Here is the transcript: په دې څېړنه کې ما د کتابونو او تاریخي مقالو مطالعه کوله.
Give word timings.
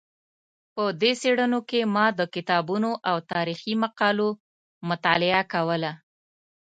په 0.73 0.83
دې 1.01 1.11
څېړنه 1.21 1.59
کې 1.69 1.79
ما 1.95 2.05
د 2.19 2.21
کتابونو 2.35 2.91
او 3.09 3.17
تاریخي 3.33 3.73
مقالو 3.83 4.29
مطالعه 4.89 5.41
کوله. 5.53 5.91